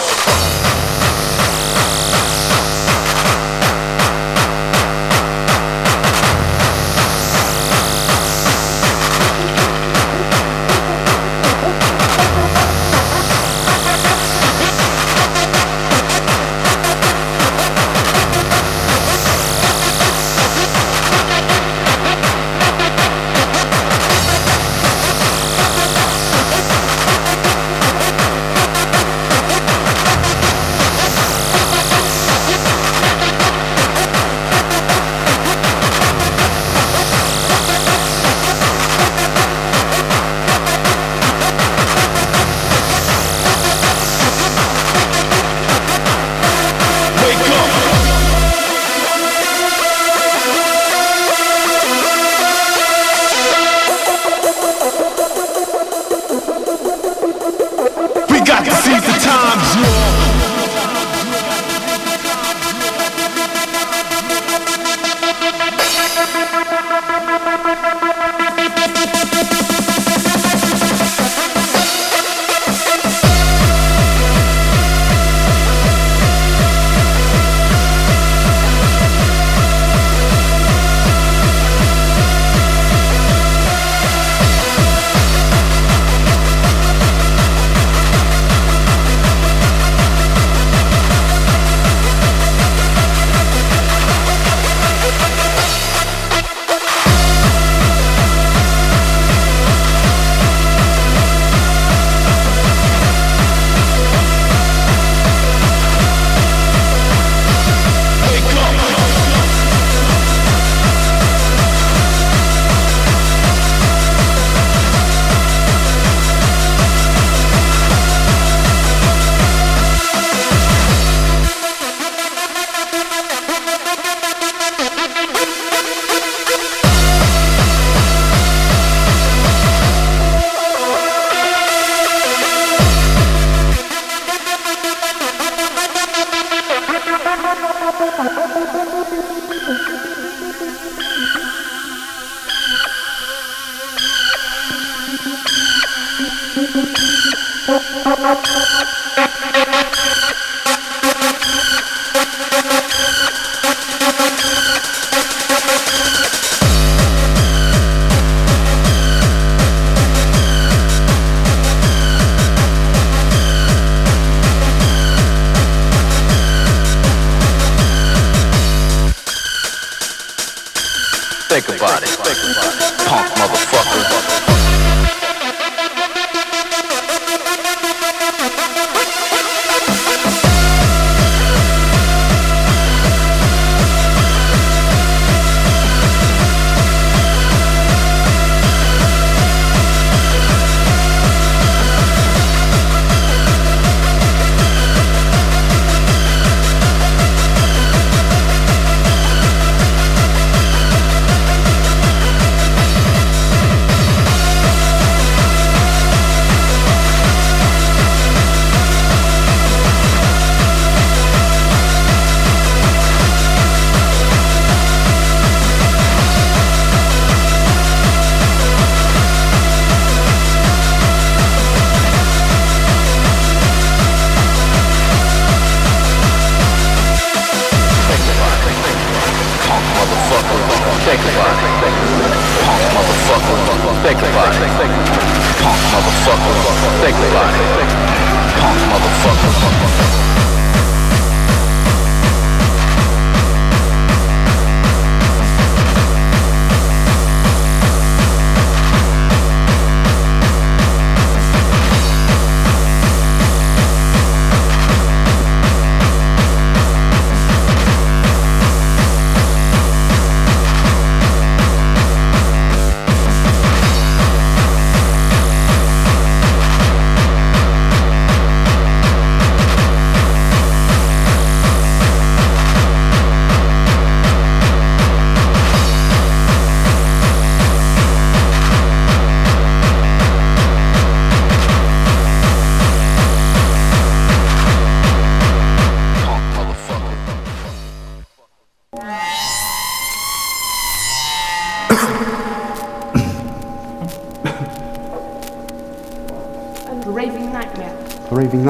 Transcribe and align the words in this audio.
motherfucker. 0.00 0.69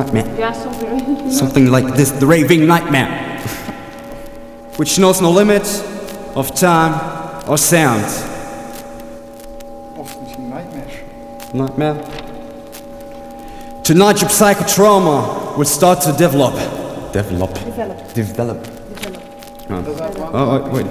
nightmare. 0.02 0.38
Yeah, 0.38 0.52
something. 0.52 1.30
something 1.30 1.66
like 1.70 1.94
this, 1.94 2.10
the 2.10 2.26
raving 2.26 2.66
nightmare, 2.66 3.38
which 4.76 4.98
knows 4.98 5.20
no 5.20 5.30
limit 5.30 5.66
of 6.34 6.54
time 6.54 6.94
or 7.48 7.58
sound. 7.58 8.04
Nightmare. 11.52 11.94
Tonight, 13.82 14.20
your 14.20 14.30
psychotrauma 14.30 15.56
will 15.56 15.64
start 15.64 16.00
to 16.02 16.12
develop. 16.12 16.54
Develop. 17.12 17.52
Develop. 17.54 18.14
Develop. 18.14 18.62
develop. 18.62 20.16
Oh. 20.32 20.32
oh, 20.32 20.70
wait. 20.72 20.86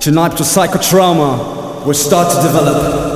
Tonight, 0.00 0.32
your 0.32 0.46
psychotrauma 0.46 1.86
will 1.86 1.94
start 1.94 2.30
to 2.34 2.42
develop. 2.42 3.13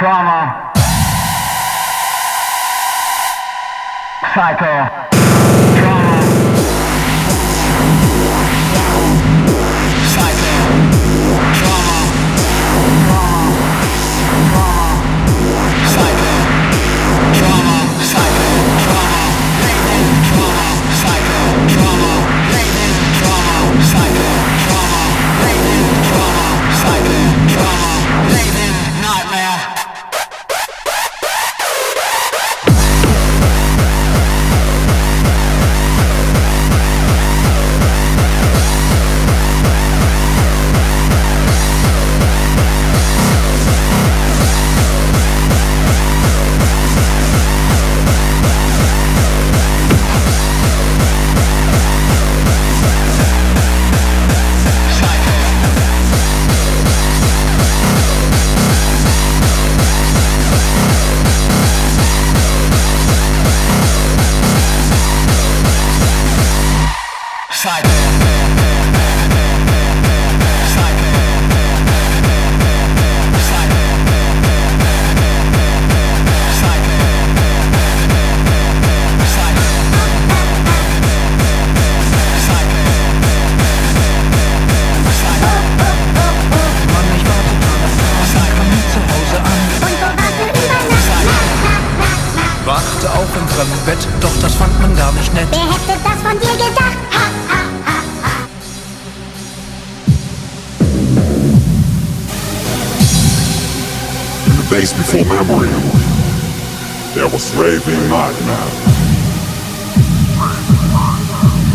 Trauma. 0.00 0.72
Psycho. 4.32 5.19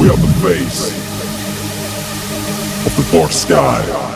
We 0.05 0.11
are 0.11 0.17
the 0.17 0.27
face 0.47 0.91
of 2.85 2.95
the 2.95 3.17
dark 3.17 3.31
sky. 3.31 4.14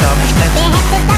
stop. 0.00 1.17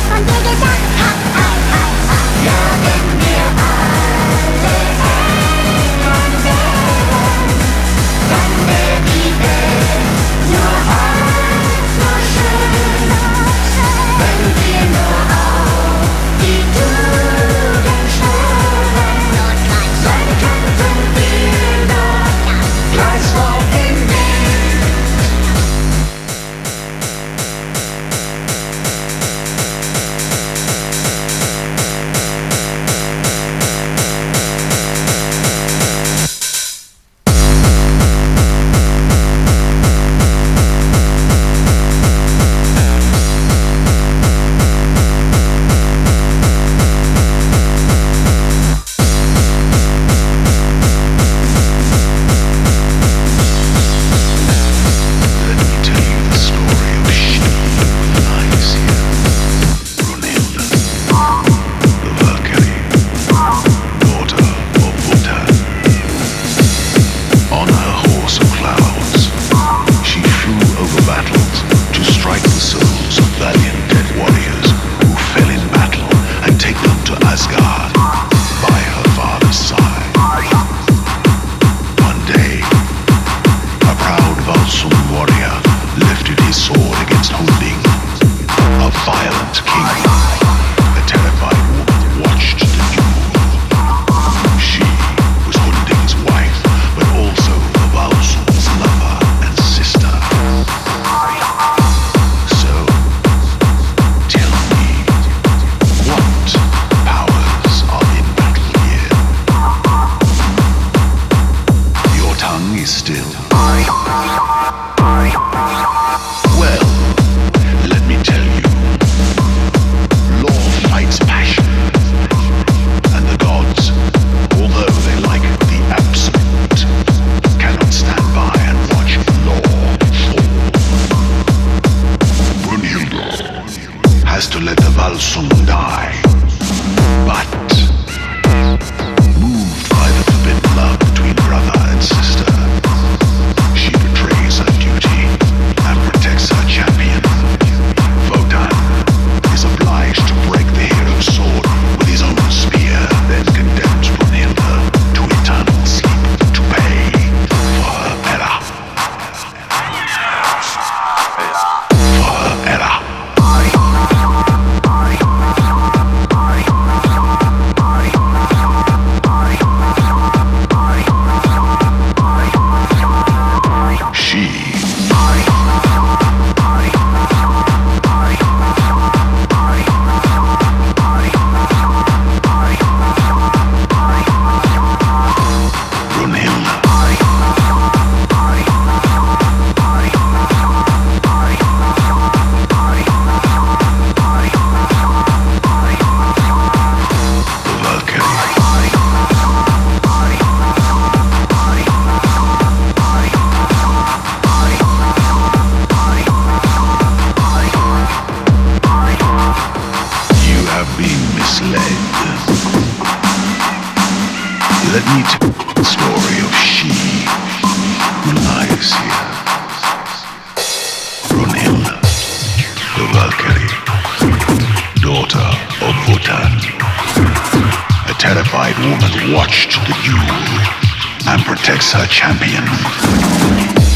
watched 229.29 229.73
the 229.87 229.95
duel 230.03 231.33
and 231.33 231.43
protects 231.43 231.93
her 231.93 232.07
champion. 232.07 233.90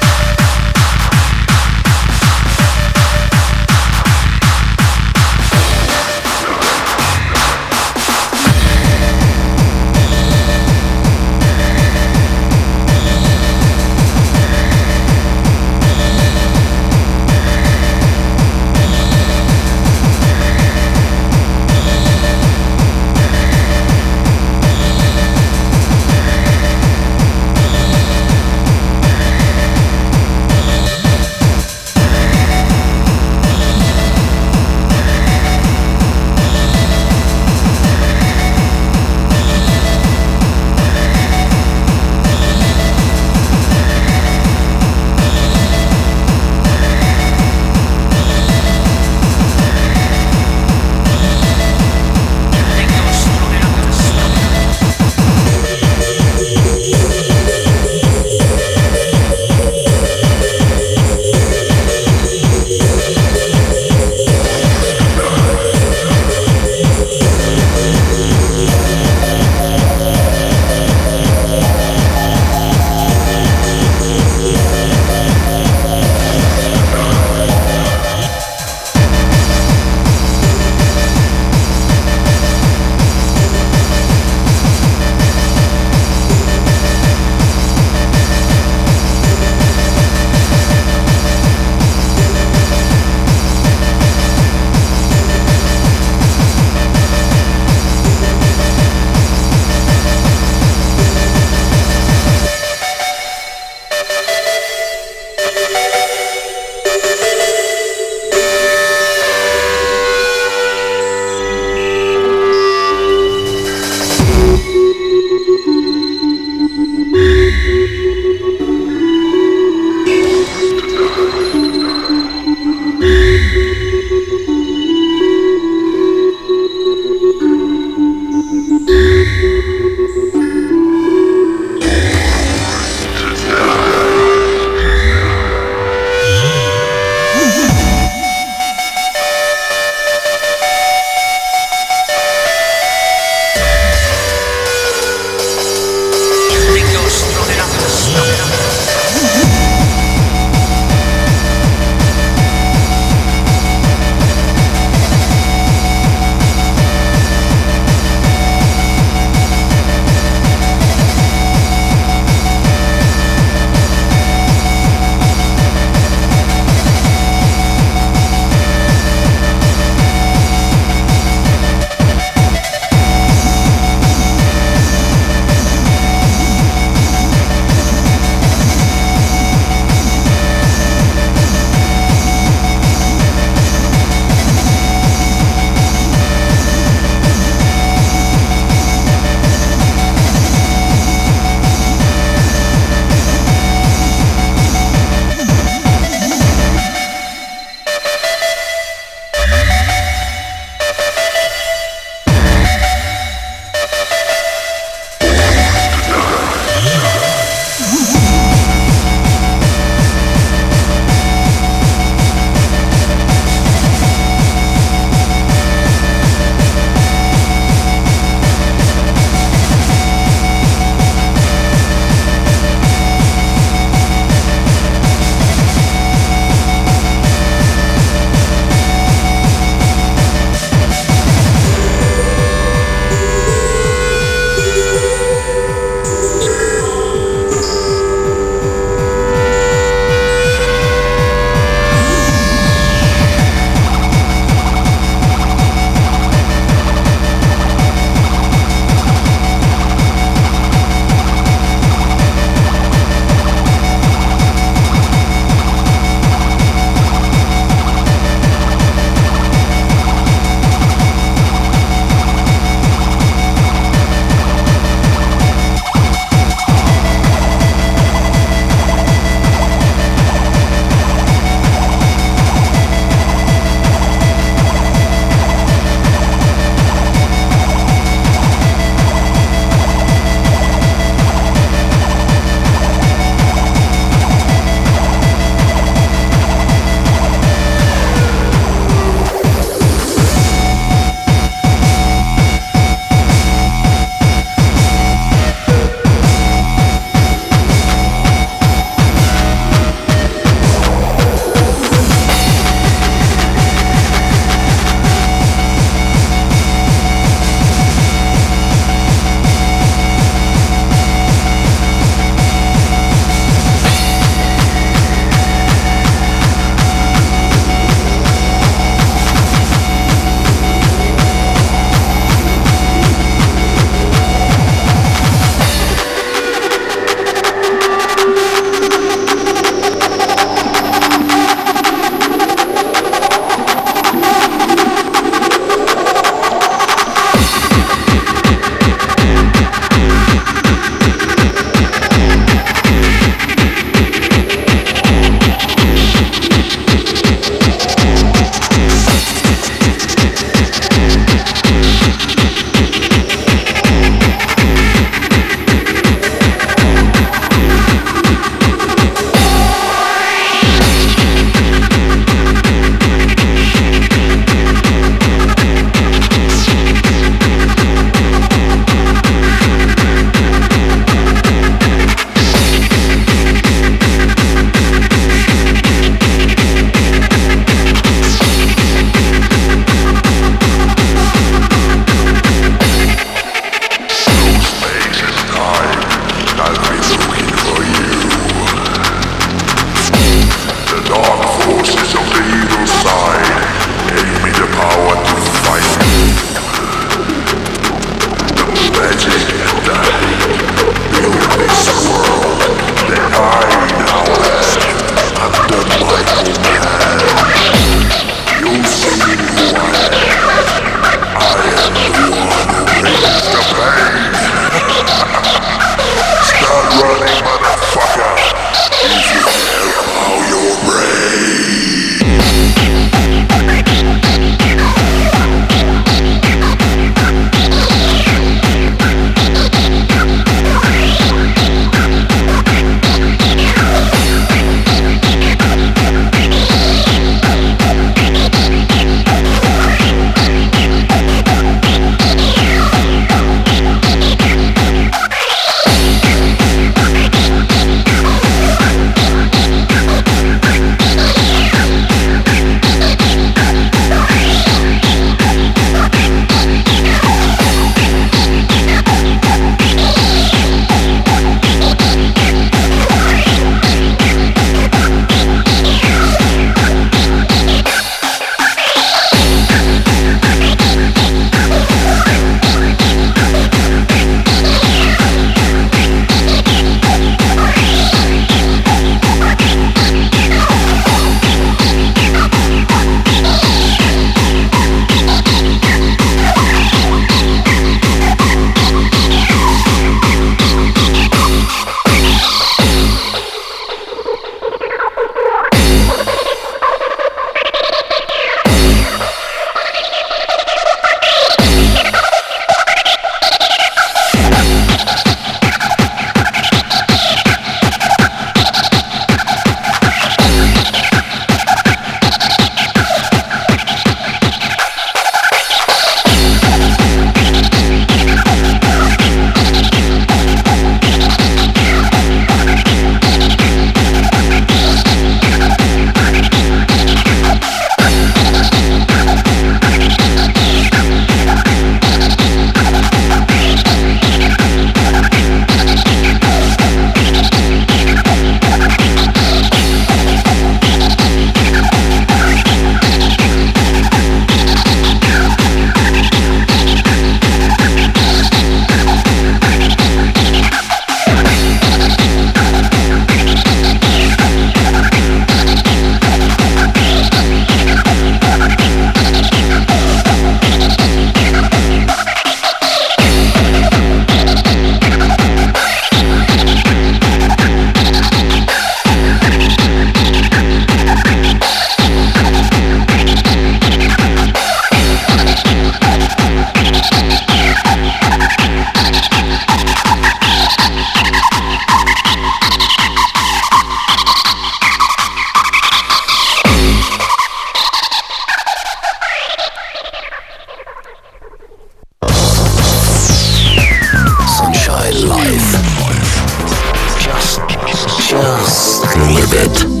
live 599.29 599.53
it. 599.53 600.00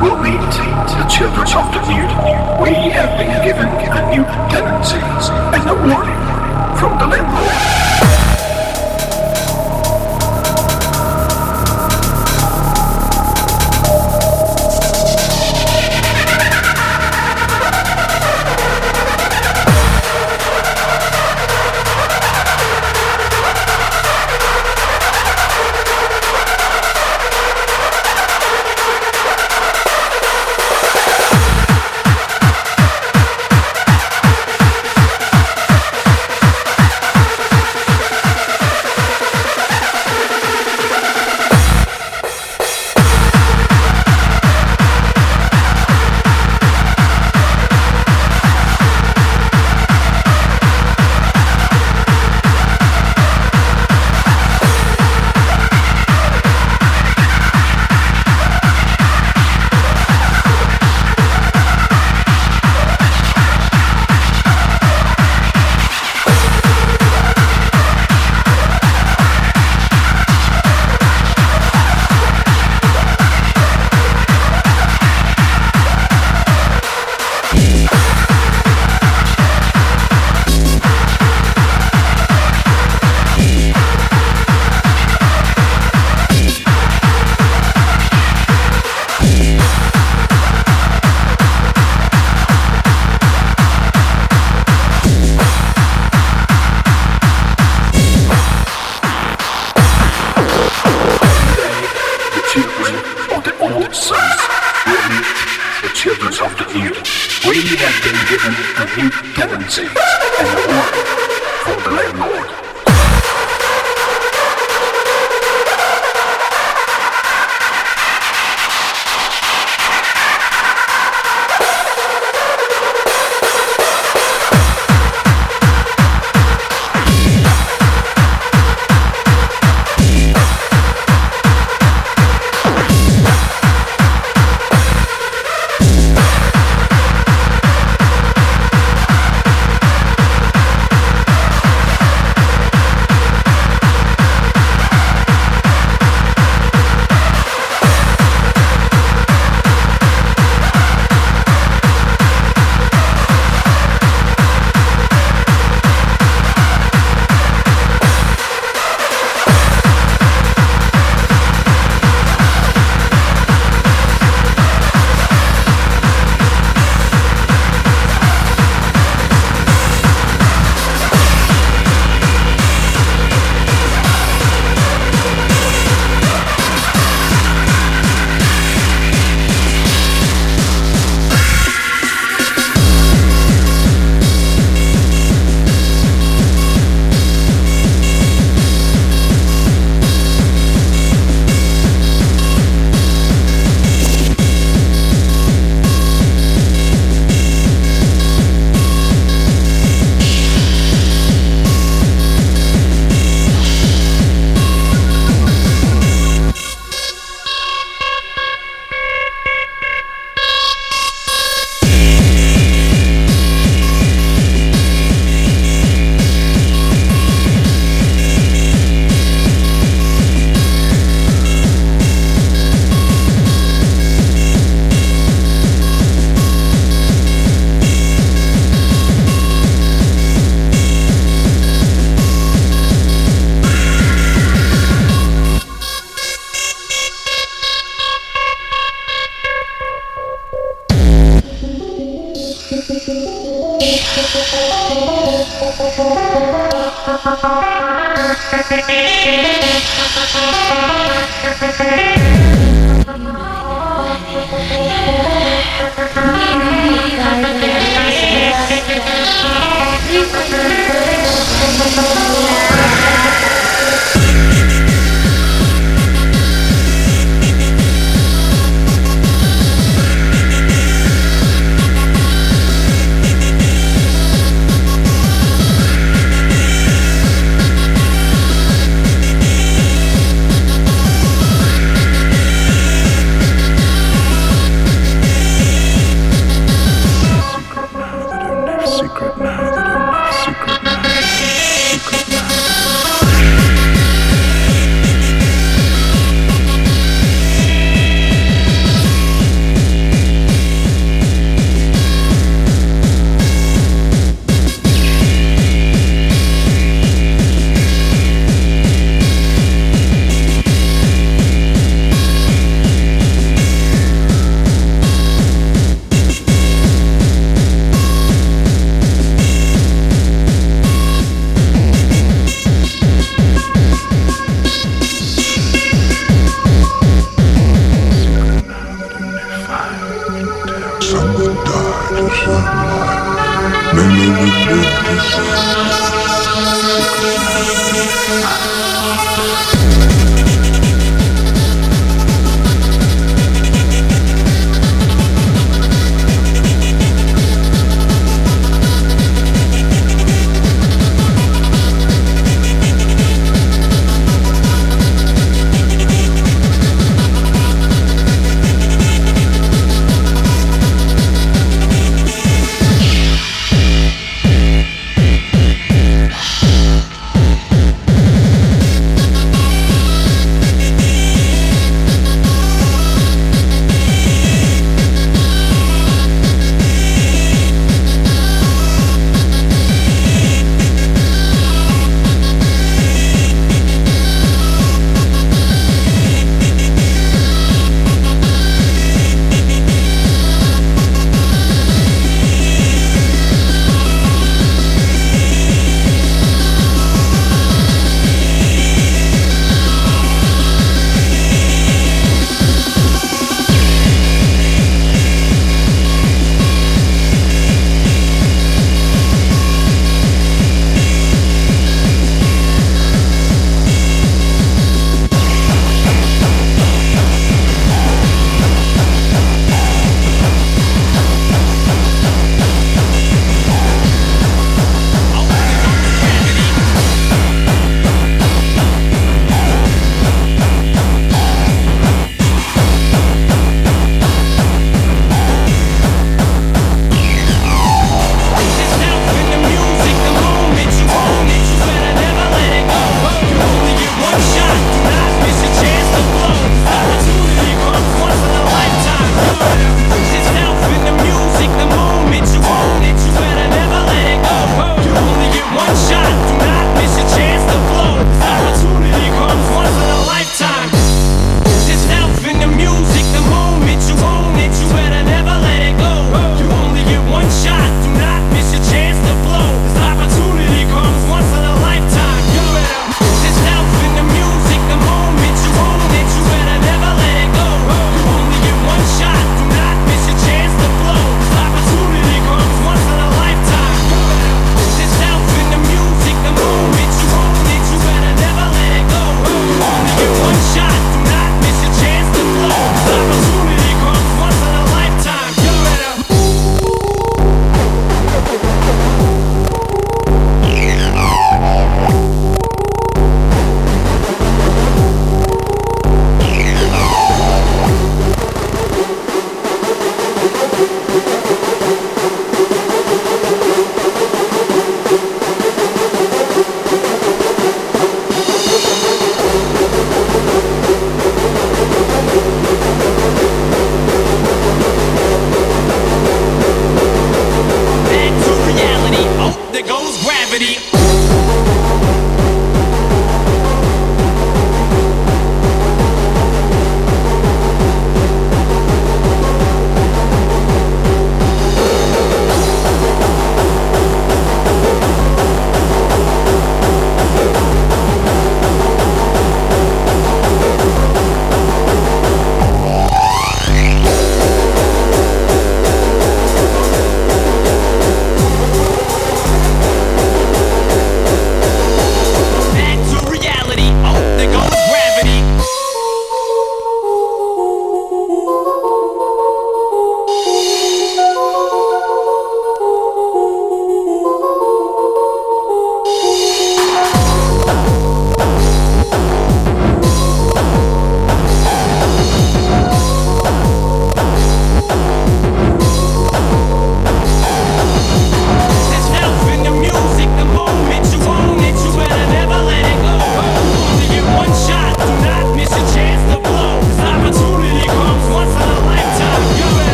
Will 0.00 0.16
meet 0.18 0.40
the 0.40 1.06
children 1.08 1.46
of 1.54 1.72
the 1.72 1.80
new. 1.88 2.08
We 2.62 2.90
have 2.90 3.18
been 3.18 3.44
given 3.44 3.68
a 3.68 4.10
new 4.10 4.24
tendency 4.50 4.98
and 4.98 5.70
a 5.70 5.74
warning 5.74 6.78
from 6.78 6.98
the 6.98 7.06
landlord. 7.06 7.73